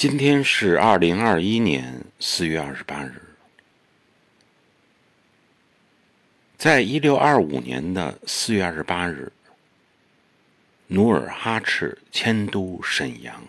[0.00, 3.20] 今天是二零二一年四月二十八日。
[6.56, 9.30] 在一六二五年的四月二十八日
[10.86, 13.46] 努尔哈赤迁都沈阳。